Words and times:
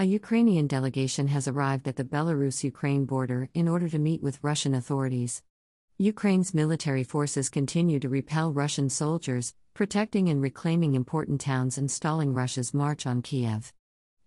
A 0.00 0.04
Ukrainian 0.04 0.68
delegation 0.68 1.26
has 1.26 1.48
arrived 1.48 1.88
at 1.88 1.96
the 1.96 2.04
Belarus 2.04 2.62
Ukraine 2.62 3.04
border 3.04 3.48
in 3.52 3.66
order 3.66 3.88
to 3.88 3.98
meet 3.98 4.22
with 4.22 4.38
Russian 4.44 4.72
authorities. 4.72 5.42
Ukraine's 5.96 6.54
military 6.54 7.02
forces 7.02 7.48
continue 7.48 7.98
to 7.98 8.08
repel 8.08 8.52
Russian 8.52 8.90
soldiers, 8.90 9.56
protecting 9.74 10.28
and 10.28 10.40
reclaiming 10.40 10.94
important 10.94 11.40
towns 11.40 11.78
and 11.78 11.90
stalling 11.90 12.32
Russia's 12.32 12.72
march 12.72 13.06
on 13.08 13.22
Kiev. 13.22 13.72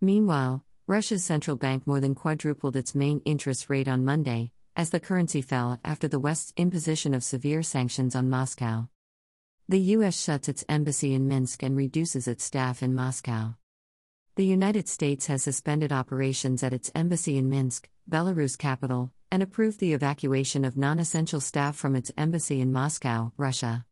Meanwhile, 0.02 0.65
Russia's 0.88 1.23
central 1.23 1.56
bank 1.56 1.88
more 1.88 2.01
than 2.01 2.15
quadrupled 2.15 2.76
its 2.76 2.94
main 2.94 3.22
interest 3.24 3.69
rate 3.69 3.88
on 3.88 4.03
Monday, 4.03 4.51
as 4.76 4.90
the 4.90 4.99
currency 4.99 5.42
fell 5.42 5.79
after 5.85 6.10
the 6.10 6.19
West's 6.19 6.51
imposition 6.58 7.13
of 7.13 7.24
severe 7.24 7.63
sanctions 7.63 8.13
on 8.13 8.29
Moscow. 8.29 8.90
The 9.69 9.79
U.S. 9.96 10.22
shuts 10.22 10.49
its 10.49 10.65
embassy 10.67 11.13
in 11.13 11.29
Minsk 11.29 11.63
and 11.63 11.78
reduces 11.78 12.28
its 12.28 12.44
staff 12.44 12.83
in 12.83 12.94
Moscow. 12.94 13.56
The 14.36 14.46
United 14.46 14.88
States 14.88 15.26
has 15.26 15.44
suspended 15.44 15.92
operations 15.92 16.64
at 16.64 16.72
its 16.72 16.90
embassy 16.95 17.38
in 17.38 17.50
Minsk, 17.50 17.90
Belarus 18.10 18.58
capital, 18.58 19.12
and 19.30 19.44
approved 19.44 19.82
the 19.82 19.92
evacuation 19.92 20.64
of 20.64 20.78
non 20.78 21.00
essential 21.00 21.42
staff 21.42 21.76
from 21.76 21.98
its 21.98 22.14
embassy 22.18 22.62
in 22.62 22.72
Moscow, 22.72 23.34
Russia. 23.36 23.86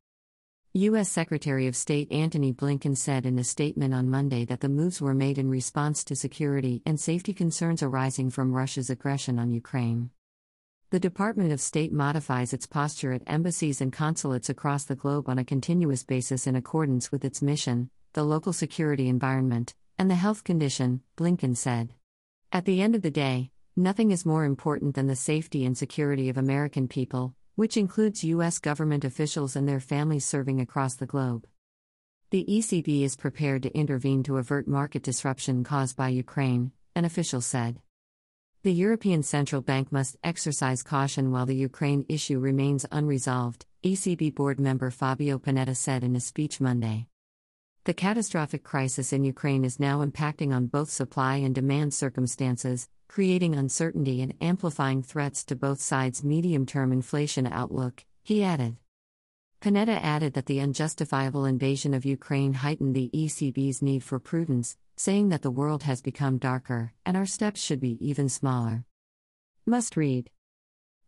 U.S. 0.73 1.09
Secretary 1.09 1.67
of 1.67 1.75
State 1.75 2.09
Antony 2.09 2.53
Blinken 2.53 2.95
said 2.95 3.25
in 3.25 3.37
a 3.37 3.43
statement 3.43 3.93
on 3.93 4.09
Monday 4.09 4.45
that 4.45 4.61
the 4.61 4.69
moves 4.69 5.01
were 5.01 5.13
made 5.13 5.37
in 5.37 5.49
response 5.49 6.05
to 6.05 6.15
security 6.15 6.81
and 6.85 6.97
safety 6.97 7.33
concerns 7.33 7.83
arising 7.83 8.29
from 8.29 8.53
Russia's 8.53 8.89
aggression 8.89 9.39
on 9.39 9.51
Ukraine. 9.51 10.09
The 10.91 11.01
Department 11.01 11.51
of 11.51 11.59
State 11.59 11.91
modifies 11.91 12.53
its 12.53 12.65
posture 12.65 13.11
at 13.11 13.23
embassies 13.27 13.81
and 13.81 13.91
consulates 13.91 14.49
across 14.49 14.85
the 14.85 14.95
globe 14.95 15.27
on 15.27 15.37
a 15.37 15.43
continuous 15.43 16.03
basis 16.03 16.47
in 16.47 16.55
accordance 16.55 17.11
with 17.11 17.25
its 17.25 17.41
mission, 17.41 17.89
the 18.13 18.23
local 18.23 18.53
security 18.53 19.09
environment, 19.09 19.75
and 19.99 20.09
the 20.09 20.15
health 20.15 20.45
condition, 20.45 21.01
Blinken 21.17 21.57
said. 21.57 21.93
At 22.53 22.63
the 22.63 22.81
end 22.81 22.95
of 22.95 23.01
the 23.01 23.11
day, 23.11 23.51
nothing 23.75 24.11
is 24.11 24.25
more 24.25 24.45
important 24.45 24.95
than 24.95 25.07
the 25.07 25.15
safety 25.15 25.65
and 25.65 25.77
security 25.77 26.29
of 26.29 26.37
American 26.37 26.87
people, 26.87 27.35
which 27.55 27.75
includes 27.75 28.23
U.S. 28.23 28.59
government 28.59 29.03
officials 29.03 29.57
and 29.57 29.67
their 29.67 29.81
families 29.81 30.25
serving 30.25 30.61
across 30.61 30.95
the 30.95 31.05
globe. 31.05 31.45
The 32.29 32.45
ECB 32.49 33.03
is 33.03 33.17
prepared 33.17 33.63
to 33.63 33.77
intervene 33.77 34.23
to 34.23 34.37
avert 34.37 34.69
market 34.69 35.03
disruption 35.03 35.65
caused 35.65 35.97
by 35.97 36.07
Ukraine, 36.07 36.71
an 36.95 37.03
official 37.03 37.41
said. 37.41 37.81
The 38.63 38.73
European 38.73 39.21
Central 39.21 39.61
Bank 39.61 39.91
must 39.91 40.15
exercise 40.23 40.81
caution 40.81 41.31
while 41.31 41.45
the 41.45 41.55
Ukraine 41.55 42.05
issue 42.07 42.39
remains 42.39 42.85
unresolved, 42.89 43.65
ECB 43.83 44.33
board 44.33 44.61
member 44.61 44.91
Fabio 44.91 45.39
Panetta 45.39 45.75
said 45.75 46.05
in 46.05 46.15
a 46.15 46.21
speech 46.21 46.61
Monday. 46.61 47.07
The 47.85 47.93
catastrophic 47.93 48.63
crisis 48.63 49.13
in 49.13 49.23
Ukraine 49.23 49.63
is 49.63 49.79
now 49.79 50.03
impacting 50.03 50.53
on 50.53 50.67
both 50.67 50.89
supply 50.89 51.37
and 51.37 51.55
demand 51.55 51.93
circumstances, 51.93 52.89
creating 53.07 53.55
uncertainty 53.55 54.21
and 54.21 54.33
amplifying 54.41 55.01
threats 55.01 55.45
to 55.45 55.55
both 55.55 55.79
sides' 55.79 56.23
medium 56.23 56.65
term 56.65 56.91
inflation 56.91 57.47
outlook, 57.47 58.03
he 58.21 58.43
added. 58.43 58.75
Panetta 59.61 59.97
added 60.01 60.33
that 60.33 60.45
the 60.45 60.59
unjustifiable 60.59 61.45
invasion 61.45 61.93
of 61.93 62.05
Ukraine 62.05 62.53
heightened 62.53 62.95
the 62.95 63.09
ECB's 63.13 63.81
need 63.81 64.03
for 64.03 64.19
prudence, 64.19 64.77
saying 64.97 65.29
that 65.29 65.41
the 65.41 65.51
world 65.51 65.83
has 65.83 66.01
become 66.01 66.37
darker 66.37 66.93
and 67.05 67.15
our 67.15 67.25
steps 67.25 67.61
should 67.61 67.79
be 67.79 67.97
even 68.05 68.27
smaller. 68.27 68.83
Must 69.65 69.95
read. 69.95 70.29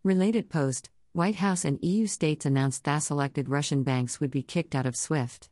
Related 0.03 0.50
post 0.50 0.89
White 1.13 1.35
House 1.35 1.66
and 1.66 1.78
EU 1.83 2.08
states 2.08 2.45
announced 2.45 2.85
that 2.85 3.00
selected 3.00 3.50
Russian 3.50 3.83
banks 3.83 4.22
would 4.22 4.31
be 4.31 4.41
kicked 4.41 4.73
out 4.73 4.85
of 4.85 4.95
SWIFT. 4.95 5.50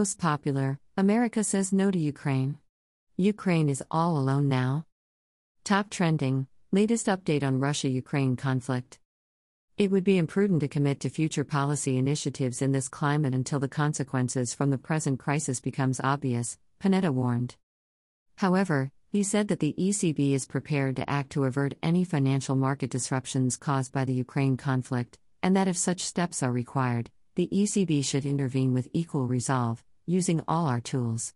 Most 0.00 0.18
popular 0.18 0.80
America 0.96 1.44
says 1.44 1.72
no 1.72 1.88
to 1.88 1.98
Ukraine. 2.00 2.58
Ukraine 3.16 3.68
is 3.68 3.80
all 3.92 4.18
alone 4.18 4.48
now. 4.48 4.86
Top 5.62 5.88
trending 5.88 6.48
latest 6.72 7.06
update 7.06 7.44
on 7.44 7.60
Russia 7.60 7.88
Ukraine 7.88 8.34
conflict. 8.34 8.98
It 9.78 9.92
would 9.92 10.02
be 10.02 10.18
imprudent 10.18 10.62
to 10.62 10.74
commit 10.76 10.98
to 10.98 11.10
future 11.10 11.44
policy 11.44 11.96
initiatives 11.96 12.60
in 12.60 12.72
this 12.72 12.88
climate 12.88 13.34
until 13.34 13.60
the 13.60 13.68
consequences 13.68 14.52
from 14.52 14.70
the 14.70 14.78
present 14.78 15.20
crisis 15.20 15.60
becomes 15.60 16.00
obvious, 16.02 16.58
Panetta 16.82 17.14
warned. 17.14 17.54
However, 18.38 18.90
he 19.12 19.22
said 19.22 19.46
that 19.46 19.60
the 19.60 19.76
ECB 19.78 20.32
is 20.32 20.44
prepared 20.44 20.96
to 20.96 21.08
act 21.08 21.30
to 21.34 21.44
avert 21.44 21.74
any 21.84 22.02
financial 22.02 22.56
market 22.56 22.90
disruptions 22.90 23.56
caused 23.56 23.92
by 23.92 24.04
the 24.04 24.14
Ukraine 24.26 24.56
conflict, 24.56 25.20
and 25.40 25.54
that 25.54 25.68
if 25.68 25.76
such 25.76 26.00
steps 26.00 26.42
are 26.42 26.50
required, 26.50 27.12
the 27.36 27.48
ECB 27.52 28.04
should 28.04 28.24
intervene 28.24 28.72
with 28.72 28.88
equal 28.92 29.26
resolve, 29.26 29.82
using 30.06 30.40
all 30.46 30.66
our 30.66 30.80
tools. 30.80 31.34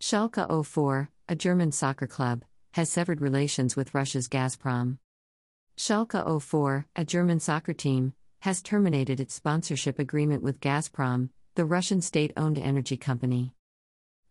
Schalke 0.00 0.66
04, 0.66 1.08
a 1.28 1.34
German 1.34 1.72
soccer 1.72 2.06
club, 2.06 2.44
has 2.74 2.90
severed 2.90 3.22
relations 3.22 3.74
with 3.74 3.94
Russia's 3.94 4.28
Gazprom. 4.28 4.98
Schalke 5.78 6.42
04, 6.42 6.86
a 6.94 7.04
German 7.04 7.40
soccer 7.40 7.72
team, 7.72 8.12
has 8.40 8.60
terminated 8.60 9.18
its 9.18 9.32
sponsorship 9.32 9.98
agreement 9.98 10.42
with 10.42 10.60
Gazprom, 10.60 11.30
the 11.54 11.64
Russian 11.64 12.02
state 12.02 12.32
owned 12.36 12.58
energy 12.58 12.98
company. 12.98 13.54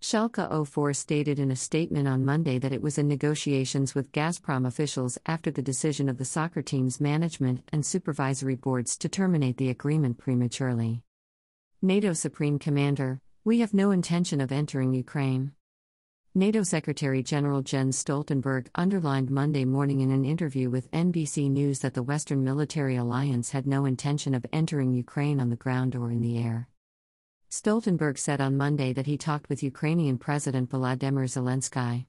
Schalke 0.03 0.67
04 0.67 0.91
stated 0.91 1.39
in 1.39 1.49
a 1.49 1.55
statement 1.55 2.09
on 2.09 2.25
Monday 2.25 2.59
that 2.59 2.73
it 2.73 2.81
was 2.81 2.97
in 2.97 3.07
negotiations 3.07 3.95
with 3.95 4.11
Gazprom 4.11 4.67
officials 4.67 5.17
after 5.25 5.49
the 5.49 5.61
decision 5.61 6.09
of 6.09 6.17
the 6.17 6.25
soccer 6.25 6.61
team's 6.61 6.99
management 6.99 7.61
and 7.71 7.85
supervisory 7.85 8.55
boards 8.55 8.97
to 8.97 9.07
terminate 9.07 9.55
the 9.55 9.69
agreement 9.69 10.17
prematurely. 10.17 11.03
NATO 11.81 12.11
Supreme 12.11 12.59
Commander, 12.59 13.21
we 13.45 13.61
have 13.61 13.73
no 13.73 13.91
intention 13.91 14.41
of 14.41 14.51
entering 14.51 14.93
Ukraine. 14.93 15.53
NATO 16.35 16.63
Secretary 16.63 17.23
General 17.23 17.61
Jens 17.61 18.03
Stoltenberg 18.03 18.67
underlined 18.75 19.31
Monday 19.31 19.63
morning 19.63 20.01
in 20.01 20.11
an 20.11 20.25
interview 20.25 20.69
with 20.69 20.91
NBC 20.91 21.49
News 21.49 21.79
that 21.79 21.93
the 21.93 22.03
Western 22.03 22.43
military 22.43 22.97
alliance 22.97 23.51
had 23.51 23.65
no 23.65 23.85
intention 23.85 24.33
of 24.33 24.45
entering 24.51 24.91
Ukraine 24.91 25.39
on 25.39 25.49
the 25.49 25.55
ground 25.55 25.95
or 25.95 26.11
in 26.11 26.19
the 26.19 26.43
air. 26.43 26.67
Stoltenberg 27.53 28.17
said 28.17 28.41
on 28.41 28.57
Monday 28.57 28.93
that 28.93 29.05
he 29.05 29.15
talked 29.15 29.47
with 29.47 29.61
Ukrainian 29.61 30.17
President 30.17 30.71
Volodymyr 30.71 31.27
Zelensky. 31.27 32.07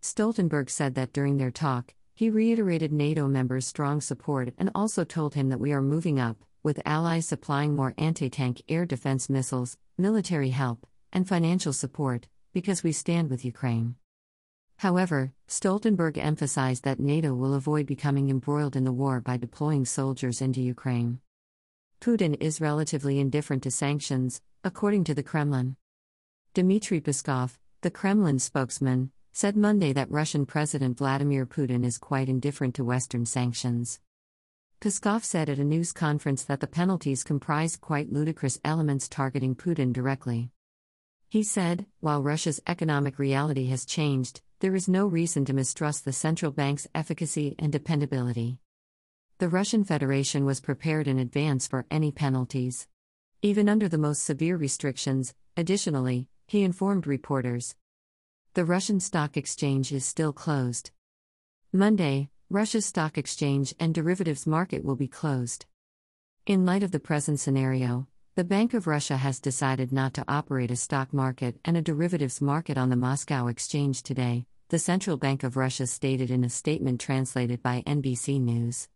Stoltenberg 0.00 0.70
said 0.70 0.94
that 0.94 1.12
during 1.12 1.36
their 1.36 1.50
talk, 1.50 1.94
he 2.14 2.30
reiterated 2.30 2.92
NATO 2.92 3.26
members' 3.26 3.66
strong 3.66 4.00
support 4.00 4.54
and 4.56 4.70
also 4.72 5.02
told 5.02 5.34
him 5.34 5.48
that 5.48 5.58
we 5.58 5.72
are 5.72 5.82
moving 5.82 6.20
up, 6.20 6.36
with 6.62 6.80
allies 6.86 7.26
supplying 7.26 7.74
more 7.74 7.92
anti 7.98 8.30
tank 8.30 8.62
air 8.68 8.86
defense 8.86 9.28
missiles, 9.28 9.76
military 9.98 10.50
help, 10.50 10.86
and 11.12 11.26
financial 11.26 11.72
support 11.72 12.28
because 12.52 12.84
we 12.84 12.92
stand 12.92 13.30
with 13.30 13.44
Ukraine. 13.44 13.96
However, 14.76 15.32
Stoltenberg 15.48 16.18
emphasized 16.18 16.84
that 16.84 17.00
NATO 17.00 17.34
will 17.34 17.54
avoid 17.54 17.86
becoming 17.86 18.30
embroiled 18.30 18.76
in 18.76 18.84
the 18.84 18.92
war 18.92 19.20
by 19.20 19.38
deploying 19.38 19.86
soldiers 19.86 20.40
into 20.40 20.60
Ukraine. 20.60 21.18
Putin 22.04 22.36
is 22.38 22.60
relatively 22.60 23.18
indifferent 23.18 23.62
to 23.62 23.70
sanctions, 23.70 24.42
according 24.62 25.04
to 25.04 25.14
the 25.14 25.22
Kremlin. 25.22 25.74
Dmitry 26.52 27.00
Peskov, 27.00 27.56
the 27.80 27.90
Kremlin 27.90 28.38
spokesman, 28.38 29.10
said 29.32 29.56
Monday 29.56 29.90
that 29.94 30.10
Russian 30.10 30.44
President 30.44 30.98
Vladimir 30.98 31.46
Putin 31.46 31.82
is 31.82 31.96
quite 31.96 32.28
indifferent 32.28 32.74
to 32.74 32.84
Western 32.84 33.24
sanctions. 33.24 34.00
Peskov 34.82 35.24
said 35.24 35.48
at 35.48 35.58
a 35.58 35.64
news 35.64 35.94
conference 35.94 36.44
that 36.44 36.60
the 36.60 36.66
penalties 36.66 37.24
comprised 37.24 37.80
quite 37.80 38.12
ludicrous 38.12 38.60
elements 38.66 39.08
targeting 39.08 39.54
Putin 39.54 39.90
directly. 39.90 40.50
He 41.30 41.42
said, 41.42 41.86
while 42.00 42.22
Russia's 42.22 42.60
economic 42.66 43.18
reality 43.18 43.68
has 43.68 43.86
changed, 43.86 44.42
there 44.60 44.74
is 44.74 44.90
no 44.90 45.06
reason 45.06 45.46
to 45.46 45.54
mistrust 45.54 46.04
the 46.04 46.12
central 46.12 46.52
bank's 46.52 46.86
efficacy 46.94 47.54
and 47.58 47.72
dependability. 47.72 48.58
The 49.38 49.48
Russian 49.48 49.82
Federation 49.82 50.44
was 50.44 50.60
prepared 50.60 51.08
in 51.08 51.18
advance 51.18 51.66
for 51.66 51.86
any 51.90 52.12
penalties. 52.12 52.86
Even 53.42 53.68
under 53.68 53.88
the 53.88 53.98
most 53.98 54.22
severe 54.22 54.56
restrictions, 54.56 55.34
additionally, 55.56 56.28
he 56.46 56.62
informed 56.62 57.04
reporters. 57.04 57.74
The 58.54 58.64
Russian 58.64 59.00
stock 59.00 59.36
exchange 59.36 59.90
is 59.90 60.04
still 60.04 60.32
closed. 60.32 60.92
Monday, 61.72 62.30
Russia's 62.48 62.86
stock 62.86 63.18
exchange 63.18 63.74
and 63.80 63.92
derivatives 63.92 64.46
market 64.46 64.84
will 64.84 64.94
be 64.94 65.08
closed. 65.08 65.66
In 66.46 66.64
light 66.64 66.84
of 66.84 66.92
the 66.92 67.00
present 67.00 67.40
scenario, 67.40 68.06
the 68.36 68.44
Bank 68.44 68.72
of 68.72 68.86
Russia 68.86 69.16
has 69.16 69.40
decided 69.40 69.90
not 69.90 70.14
to 70.14 70.24
operate 70.28 70.70
a 70.70 70.76
stock 70.76 71.12
market 71.12 71.58
and 71.64 71.76
a 71.76 71.82
derivatives 71.82 72.40
market 72.40 72.78
on 72.78 72.88
the 72.88 72.94
Moscow 72.94 73.48
exchange 73.48 74.04
today, 74.04 74.46
the 74.68 74.78
Central 74.78 75.16
Bank 75.16 75.42
of 75.42 75.56
Russia 75.56 75.88
stated 75.88 76.30
in 76.30 76.44
a 76.44 76.48
statement 76.48 77.00
translated 77.00 77.64
by 77.64 77.82
NBC 77.84 78.40
News. 78.40 78.88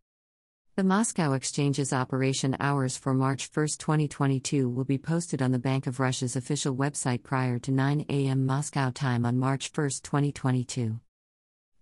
The 0.79 0.85
Moscow 0.85 1.33
exchange's 1.33 1.91
operation 1.91 2.55
hours 2.61 2.95
for 2.95 3.13
March 3.13 3.49
1, 3.53 3.67
2022 3.79 4.69
will 4.69 4.85
be 4.85 4.97
posted 4.97 5.41
on 5.41 5.51
the 5.51 5.59
Bank 5.59 5.87
of 5.87 5.99
Russia's 5.99 6.37
official 6.37 6.73
website 6.73 7.21
prior 7.21 7.59
to 7.59 7.71
9 7.71 8.05
a.m. 8.07 8.45
Moscow 8.45 8.89
time 8.89 9.25
on 9.25 9.37
March 9.37 9.69
1, 9.75 9.89
2022. 10.01 11.01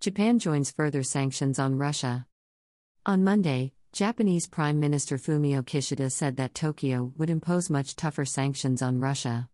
Japan 0.00 0.40
joins 0.40 0.72
further 0.72 1.04
sanctions 1.04 1.60
on 1.60 1.78
Russia. 1.78 2.26
On 3.06 3.22
Monday, 3.22 3.72
Japanese 3.92 4.48
Prime 4.48 4.80
Minister 4.80 5.16
Fumio 5.16 5.62
Kishida 5.62 6.10
said 6.10 6.36
that 6.36 6.56
Tokyo 6.56 7.12
would 7.16 7.30
impose 7.30 7.70
much 7.70 7.94
tougher 7.94 8.24
sanctions 8.24 8.82
on 8.82 8.98
Russia. 8.98 9.48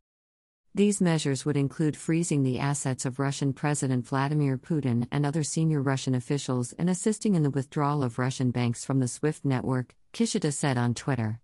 These 0.77 1.01
measures 1.01 1.45
would 1.45 1.57
include 1.57 1.97
freezing 1.97 2.43
the 2.43 2.59
assets 2.59 3.07
of 3.07 3.21
Russian 3.21 3.53
President 3.53 4.05
Vladimir 4.09 4.59
Putin 4.59 5.07
and 5.13 5.25
other 5.25 5.45
senior 5.45 5.81
Russian 5.81 6.17
officials 6.17 6.73
and 6.73 6.91
assisting 6.91 7.37
in 7.37 7.45
the 7.45 7.51
withdrawal 7.51 8.03
of 8.03 8.19
Russian 8.19 8.51
banks 8.51 8.85
from 8.85 8.99
the 8.99 9.07
SWIFT 9.07 9.45
network, 9.45 9.95
Kishida 10.13 10.53
said 10.53 10.77
on 10.77 10.93
Twitter. 10.93 11.39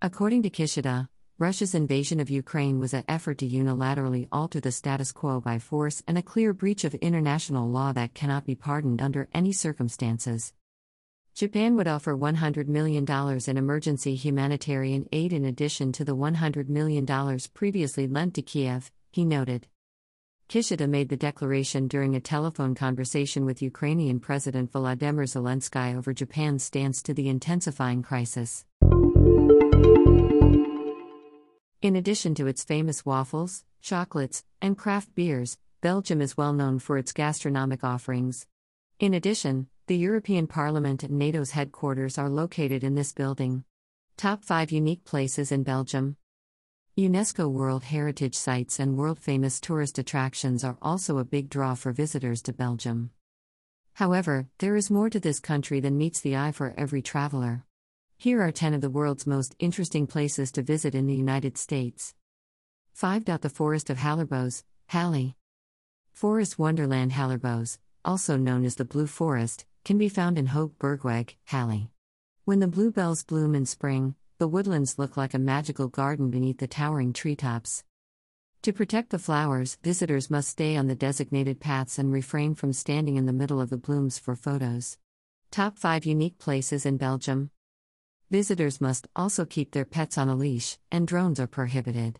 According 0.00 0.42
to 0.44 0.48
Kishida, 0.48 1.10
Russia's 1.38 1.74
invasion 1.74 2.18
of 2.18 2.30
Ukraine 2.30 2.78
was 2.78 2.94
an 2.94 3.04
effort 3.06 3.36
to 3.38 3.46
unilaterally 3.46 4.26
alter 4.32 4.58
the 4.58 4.72
status 4.72 5.12
quo 5.12 5.38
by 5.38 5.58
force 5.58 6.02
and 6.08 6.16
a 6.16 6.22
clear 6.22 6.54
breach 6.54 6.84
of 6.84 6.94
international 6.94 7.68
law 7.68 7.92
that 7.92 8.14
cannot 8.14 8.46
be 8.46 8.54
pardoned 8.54 9.02
under 9.02 9.28
any 9.34 9.52
circumstances. 9.52 10.54
Japan 11.36 11.76
would 11.76 11.86
offer 11.86 12.16
$100 12.16 12.66
million 12.66 13.04
in 13.46 13.56
emergency 13.58 14.14
humanitarian 14.14 15.06
aid 15.12 15.34
in 15.34 15.44
addition 15.44 15.92
to 15.92 16.02
the 16.02 16.16
$100 16.16 16.70
million 16.70 17.04
previously 17.52 18.06
lent 18.06 18.32
to 18.32 18.40
Kiev, 18.40 18.90
he 19.12 19.22
noted. 19.26 19.66
Kishida 20.48 20.88
made 20.88 21.10
the 21.10 21.16
declaration 21.18 21.88
during 21.88 22.16
a 22.16 22.20
telephone 22.20 22.74
conversation 22.74 23.44
with 23.44 23.60
Ukrainian 23.60 24.18
President 24.18 24.72
Volodymyr 24.72 25.26
Zelensky 25.26 25.94
over 25.94 26.14
Japan's 26.14 26.64
stance 26.64 27.02
to 27.02 27.12
the 27.12 27.28
intensifying 27.28 28.02
crisis. 28.02 28.64
In 31.82 31.96
addition 31.96 32.34
to 32.36 32.46
its 32.46 32.64
famous 32.64 33.04
waffles, 33.04 33.62
chocolates, 33.82 34.42
and 34.62 34.78
craft 34.78 35.14
beers, 35.14 35.58
Belgium 35.82 36.22
is 36.22 36.38
well 36.38 36.54
known 36.54 36.78
for 36.78 36.96
its 36.96 37.12
gastronomic 37.12 37.84
offerings. 37.84 38.46
In 38.98 39.12
addition, 39.12 39.66
the 39.86 39.96
European 39.96 40.48
Parliament 40.48 41.04
and 41.04 41.16
NATO's 41.16 41.52
headquarters 41.52 42.18
are 42.18 42.28
located 42.28 42.82
in 42.82 42.96
this 42.96 43.12
building. 43.12 43.62
Top 44.16 44.42
5 44.42 44.72
unique 44.72 45.04
places 45.04 45.52
in 45.52 45.62
Belgium. 45.62 46.16
UNESCO 46.98 47.48
World 47.48 47.84
Heritage 47.84 48.34
Sites 48.34 48.80
and 48.80 48.96
world 48.96 49.20
famous 49.20 49.60
tourist 49.60 49.96
attractions 49.96 50.64
are 50.64 50.76
also 50.82 51.18
a 51.18 51.24
big 51.24 51.48
draw 51.48 51.76
for 51.76 51.92
visitors 51.92 52.42
to 52.42 52.52
Belgium. 52.52 53.10
However, 53.94 54.48
there 54.58 54.74
is 54.74 54.90
more 54.90 55.08
to 55.08 55.20
this 55.20 55.38
country 55.38 55.78
than 55.78 55.96
meets 55.96 56.20
the 56.20 56.36
eye 56.36 56.50
for 56.50 56.74
every 56.76 57.00
traveler. 57.00 57.64
Here 58.18 58.42
are 58.42 58.50
10 58.50 58.74
of 58.74 58.80
the 58.80 58.90
world's 58.90 59.24
most 59.24 59.54
interesting 59.60 60.08
places 60.08 60.50
to 60.52 60.62
visit 60.62 60.96
in 60.96 61.06
the 61.06 61.14
United 61.14 61.56
States. 61.56 62.12
5. 62.94 63.24
The 63.24 63.48
Forest 63.48 63.90
of 63.90 63.98
Hallerbos, 63.98 64.64
Halle. 64.86 65.36
Forest 66.12 66.58
Wonderland 66.58 67.12
Hallerbos, 67.12 67.78
also 68.04 68.36
known 68.36 68.64
as 68.64 68.74
the 68.74 68.84
Blue 68.84 69.06
Forest, 69.06 69.64
can 69.86 69.98
be 69.98 70.08
found 70.08 70.36
in 70.36 70.48
Hoog 70.48 70.72
Bergweg, 70.80 71.36
Halle. 71.44 71.92
When 72.44 72.58
the 72.58 72.66
bluebells 72.66 73.22
bloom 73.22 73.54
in 73.54 73.66
spring, 73.66 74.16
the 74.38 74.48
woodlands 74.48 74.98
look 74.98 75.16
like 75.16 75.32
a 75.32 75.38
magical 75.38 75.86
garden 75.86 76.28
beneath 76.28 76.58
the 76.58 76.66
towering 76.66 77.12
treetops. 77.12 77.84
To 78.62 78.72
protect 78.72 79.10
the 79.10 79.18
flowers, 79.20 79.78
visitors 79.84 80.28
must 80.28 80.48
stay 80.48 80.76
on 80.76 80.88
the 80.88 80.96
designated 80.96 81.60
paths 81.60 82.00
and 82.00 82.12
refrain 82.12 82.56
from 82.56 82.72
standing 82.72 83.14
in 83.14 83.26
the 83.26 83.32
middle 83.32 83.60
of 83.60 83.70
the 83.70 83.76
blooms 83.76 84.18
for 84.18 84.34
photos. 84.34 84.98
Top 85.52 85.78
5 85.78 86.04
Unique 86.04 86.40
Places 86.40 86.84
in 86.84 86.96
Belgium 86.96 87.50
Visitors 88.28 88.80
must 88.80 89.06
also 89.14 89.44
keep 89.44 89.70
their 89.70 89.84
pets 89.84 90.18
on 90.18 90.28
a 90.28 90.34
leash, 90.34 90.78
and 90.90 91.06
drones 91.06 91.38
are 91.38 91.46
prohibited. 91.46 92.18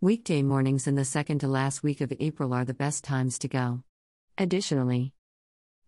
Weekday 0.00 0.42
mornings 0.42 0.86
in 0.86 0.94
the 0.94 1.04
second 1.04 1.40
to 1.40 1.48
last 1.48 1.82
week 1.82 2.00
of 2.00 2.12
April 2.20 2.54
are 2.54 2.64
the 2.64 2.72
best 2.72 3.02
times 3.02 3.36
to 3.40 3.48
go. 3.48 3.82
Additionally, 4.38 5.12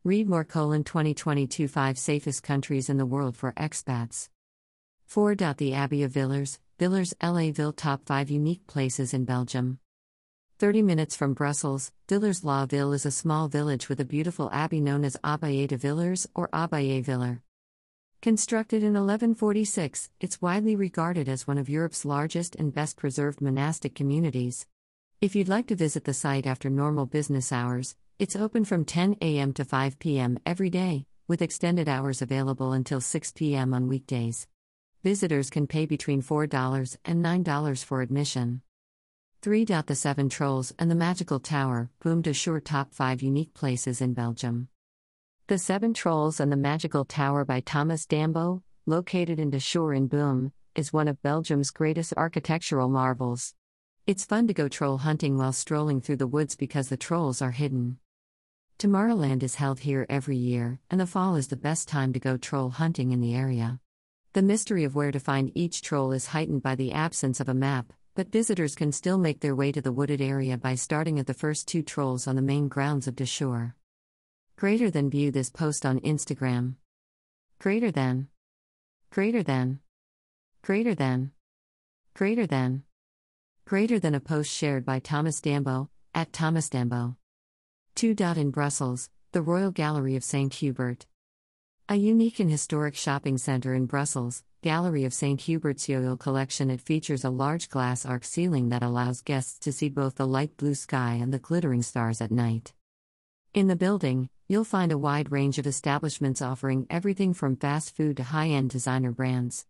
Read 0.04 0.28
more 0.28 0.42
colon 0.42 0.82
2022 0.82 1.68
5 1.68 1.96
safest 1.96 2.42
countries 2.42 2.88
in 2.88 2.96
the 2.96 3.06
world 3.06 3.36
for 3.36 3.52
expats. 3.52 4.30
4. 5.06 5.36
The 5.36 5.74
Abbey 5.74 6.02
of 6.02 6.10
Villers, 6.10 6.58
Villers 6.76 7.14
LA 7.22 7.52
Ville 7.52 7.72
top 7.72 8.04
5 8.04 8.28
unique 8.28 8.66
places 8.66 9.14
in 9.14 9.24
Belgium. 9.24 9.78
30 10.58 10.82
minutes 10.82 11.14
from 11.14 11.34
Brussels, 11.34 11.92
Villers-la-Ville 12.08 12.92
is 12.92 13.06
a 13.06 13.12
small 13.12 13.46
village 13.46 13.88
with 13.88 14.00
a 14.00 14.04
beautiful 14.04 14.50
abbey 14.52 14.80
known 14.80 15.04
as 15.04 15.16
Abbaye 15.22 15.68
de 15.68 15.76
Villers 15.76 16.26
or 16.34 16.48
Abbaye 16.48 17.04
Viller. 17.04 17.40
Constructed 18.20 18.82
in 18.82 18.94
1146, 18.94 20.10
it's 20.18 20.42
widely 20.42 20.74
regarded 20.74 21.28
as 21.28 21.46
one 21.46 21.58
of 21.58 21.68
Europe's 21.68 22.04
largest 22.04 22.56
and 22.56 22.74
best 22.74 22.96
preserved 22.96 23.40
monastic 23.40 23.94
communities. 23.94 24.66
If 25.20 25.36
you'd 25.36 25.48
like 25.48 25.68
to 25.68 25.76
visit 25.76 26.02
the 26.02 26.12
site 26.12 26.48
after 26.48 26.68
normal 26.68 27.06
business 27.06 27.52
hours, 27.52 27.94
it's 28.22 28.36
open 28.36 28.64
from 28.64 28.84
10 28.84 29.16
a.m. 29.20 29.52
to 29.52 29.64
5 29.64 29.98
p.m. 29.98 30.38
every 30.46 30.70
day, 30.70 31.06
with 31.26 31.42
extended 31.42 31.88
hours 31.88 32.22
available 32.22 32.72
until 32.72 33.00
6 33.00 33.32
p.m. 33.32 33.74
on 33.74 33.88
weekdays. 33.88 34.46
Visitors 35.02 35.50
can 35.50 35.66
pay 35.66 35.86
between 35.86 36.22
$4 36.22 36.96
and 37.04 37.24
$9 37.24 37.84
for 37.84 38.00
admission. 38.00 38.62
3. 39.42 39.64
The 39.64 39.96
Seven 39.96 40.28
Trolls 40.28 40.72
and 40.78 40.88
the 40.88 40.94
Magical 40.94 41.40
Tower, 41.40 41.90
Boom 41.98 42.22
de 42.22 42.30
Schorre 42.30 42.64
Top 42.64 42.94
5 42.94 43.22
Unique 43.22 43.54
Places 43.54 44.00
in 44.00 44.14
Belgium. 44.14 44.68
The 45.48 45.58
Seven 45.58 45.92
Trolls 45.92 46.38
and 46.38 46.52
the 46.52 46.56
Magical 46.56 47.04
Tower 47.04 47.44
by 47.44 47.58
Thomas 47.58 48.06
Dambo, 48.06 48.62
located 48.86 49.40
in 49.40 49.50
De 49.50 49.60
in 49.96 50.06
Boom, 50.06 50.52
is 50.76 50.92
one 50.92 51.08
of 51.08 51.20
Belgium's 51.22 51.72
greatest 51.72 52.14
architectural 52.16 52.88
marvels. 52.88 53.54
It's 54.06 54.24
fun 54.24 54.46
to 54.46 54.54
go 54.54 54.68
troll 54.68 54.98
hunting 54.98 55.38
while 55.38 55.52
strolling 55.52 56.00
through 56.00 56.18
the 56.18 56.28
woods 56.28 56.54
because 56.54 56.88
the 56.88 56.96
trolls 56.96 57.42
are 57.42 57.50
hidden. 57.50 57.98
Tomorrowland 58.78 59.42
is 59.42 59.56
held 59.56 59.80
here 59.80 60.06
every 60.08 60.36
year, 60.36 60.80
and 60.90 61.00
the 61.00 61.06
fall 61.06 61.36
is 61.36 61.48
the 61.48 61.56
best 61.56 61.88
time 61.88 62.12
to 62.12 62.18
go 62.18 62.36
troll 62.36 62.70
hunting 62.70 63.12
in 63.12 63.20
the 63.20 63.34
area. 63.34 63.80
The 64.32 64.42
mystery 64.42 64.84
of 64.84 64.94
where 64.94 65.12
to 65.12 65.20
find 65.20 65.52
each 65.54 65.82
troll 65.82 66.12
is 66.12 66.28
heightened 66.28 66.62
by 66.62 66.74
the 66.74 66.92
absence 66.92 67.38
of 67.38 67.48
a 67.48 67.54
map, 67.54 67.92
but 68.14 68.32
visitors 68.32 68.74
can 68.74 68.92
still 68.92 69.18
make 69.18 69.40
their 69.40 69.54
way 69.54 69.72
to 69.72 69.80
the 69.80 69.92
wooded 69.92 70.20
area 70.20 70.58
by 70.58 70.74
starting 70.74 71.18
at 71.18 71.26
the 71.26 71.34
first 71.34 71.68
two 71.68 71.82
trolls 71.82 72.26
on 72.26 72.36
the 72.36 72.42
main 72.42 72.68
grounds 72.68 73.06
of 73.06 73.16
De 73.16 73.24
Schorre. 73.24 73.74
Greater 74.56 74.90
than 74.90 75.10
view 75.10 75.30
this 75.30 75.50
post 75.50 75.86
on 75.86 76.00
Instagram. 76.00 76.74
Greater 77.58 77.90
than. 77.90 78.28
Greater 79.10 79.42
than. 79.42 79.80
Greater 80.62 80.94
than. 80.94 81.32
Greater 82.14 82.46
than. 82.46 82.82
Greater 83.64 83.98
than 83.98 84.14
a 84.14 84.20
post 84.20 84.50
shared 84.50 84.84
by 84.84 84.98
Thomas 84.98 85.40
Dambo, 85.40 85.88
at 86.14 86.32
Thomas 86.32 86.68
Dambo. 86.68 87.16
2. 87.94 88.16
In 88.36 88.50
Brussels, 88.50 89.10
the 89.32 89.42
Royal 89.42 89.70
Gallery 89.70 90.16
of 90.16 90.24
St. 90.24 90.52
Hubert. 90.54 91.06
A 91.88 91.96
unique 91.96 92.40
and 92.40 92.50
historic 92.50 92.96
shopping 92.96 93.38
center 93.38 93.74
in 93.74 93.86
Brussels, 93.86 94.42
Gallery 94.62 95.04
of 95.04 95.12
St. 95.12 95.40
Hubert's 95.40 95.88
Royal 95.88 96.16
Collection. 96.16 96.70
It 96.70 96.80
features 96.80 97.22
a 97.22 97.30
large 97.30 97.68
glass 97.68 98.06
arc 98.06 98.24
ceiling 98.24 98.70
that 98.70 98.82
allows 98.82 99.20
guests 99.20 99.58
to 99.60 99.72
see 99.72 99.88
both 99.88 100.16
the 100.16 100.26
light 100.26 100.56
blue 100.56 100.74
sky 100.74 101.18
and 101.20 101.32
the 101.32 101.38
glittering 101.38 101.82
stars 101.82 102.20
at 102.20 102.30
night. 102.30 102.72
In 103.52 103.68
the 103.68 103.76
building, 103.76 104.30
you'll 104.48 104.64
find 104.64 104.90
a 104.90 104.98
wide 104.98 105.30
range 105.30 105.58
of 105.58 105.66
establishments 105.66 106.40
offering 106.40 106.86
everything 106.88 107.34
from 107.34 107.56
fast 107.56 107.94
food 107.94 108.16
to 108.16 108.24
high 108.24 108.48
end 108.48 108.70
designer 108.70 109.12
brands. 109.12 109.66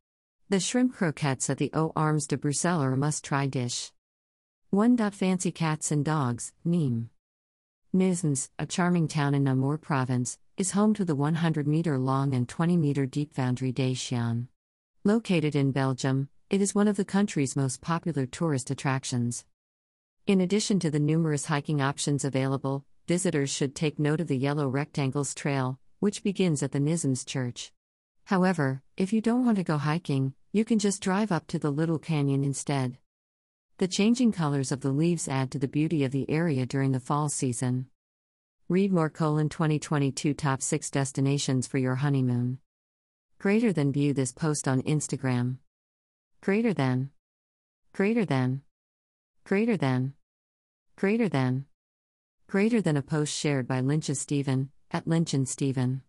The 0.49 0.61
shrimp 0.61 0.95
croquettes 0.95 1.51
at 1.51 1.59
the 1.59 1.71
Aux 1.75 1.93
Armes 1.97 2.29
de 2.29 2.39
Bruxelles 2.39 2.83
are 2.83 2.93
a 2.93 2.97
must 2.97 3.25
try 3.25 3.47
dish. 3.47 3.91
1. 4.71 4.97
Fancy 5.11 5.51
cats 5.51 5.91
and 5.91 6.05
dogs, 6.05 6.53
Nismes. 6.65 7.09
Nismes, 7.95 8.49
a 8.59 8.65
charming 8.65 9.07
town 9.07 9.35
in 9.35 9.45
Namur 9.45 9.77
province, 9.77 10.39
is 10.57 10.71
home 10.71 10.95
to 10.95 11.05
the 11.05 11.15
100 11.15 11.67
meter 11.67 11.99
long 11.99 12.33
and 12.33 12.49
20 12.49 12.79
meter 12.79 13.05
deep 13.05 13.35
Fondry 13.35 13.71
des 13.71 13.95
Chiens. 13.95 14.47
Located 15.05 15.55
in 15.55 15.73
Belgium, 15.73 16.31
it 16.49 16.63
is 16.63 16.75
one 16.75 16.89
of 16.89 16.97
the 16.97 17.05
country's 17.05 17.55
most 17.55 17.83
popular 17.83 18.25
tourist 18.25 18.71
attractions. 18.71 19.45
In 20.27 20.41
addition 20.41 20.81
to 20.81 20.91
the 20.91 20.99
numerous 20.99 21.45
hiking 21.45 21.83
options 21.83 22.25
available, 22.25 22.87
visitors 23.09 23.51
should 23.51 23.75
take 23.75 23.99
note 23.99 24.23
of 24.23 24.27
the 24.29 24.39
Yellow 24.39 24.69
Rectangles 24.69 25.35
Trail, 25.35 25.79
which 26.01 26.23
begins 26.23 26.63
at 26.63 26.73
the 26.73 26.81
Nismes 26.81 27.27
Church. 27.27 27.73
However, 28.25 28.81
if 28.97 29.13
you 29.13 29.21
don't 29.21 29.45
want 29.45 29.59
to 29.59 29.65
go 29.65 29.77
hiking, 29.77 30.33
you 30.51 30.65
can 30.65 30.79
just 30.79 31.03
drive 31.03 31.31
up 31.31 31.47
to 31.49 31.59
the 31.59 31.71
Little 31.71 31.99
Canyon 31.99 32.43
instead. 32.43 32.97
The 33.79 33.89
changing 33.89 34.33
colors 34.33 34.71
of 34.71 34.81
the 34.81 34.93
leaves 34.93 35.29
add 35.29 35.51
to 35.51 35.59
the 35.59 35.67
beauty 35.67 36.05
of 36.05 36.13
the 36.13 36.29
area 36.31 36.67
during 36.67 36.93
the 36.93 37.01
fall 37.01 37.29
season. 37.29 37.87
Read 38.69 38.93
more 38.93 39.11
colon 39.11 39.49
2022 39.49 40.35
top 40.35 40.63
6 40.63 40.91
destinations 40.91 41.67
for 41.67 41.79
your 41.79 41.97
honeymoon. 41.97 42.59
Greater 43.39 43.73
than 43.73 43.93
view 43.93 44.13
this 44.15 44.33
post 44.33 44.69
on 44.69 44.83
Instagram. 44.83 45.57
Greater 46.41 46.73
than. 46.73 47.11
Greater 47.93 48.25
than. 48.25 48.63
Greater 49.45 49.77
than. 49.77 50.15
Greater 50.97 51.29
than. 51.29 51.67
Greater 52.47 52.81
than 52.81 52.97
a 52.97 53.03
post 53.03 53.35
shared 53.35 53.67
by 53.67 53.81
Lynch 53.81 54.11
Stephen, 54.15 54.71
at 54.91 55.09
Lynch 55.09 55.35
and 55.35 55.49
Stephen. 55.49 56.03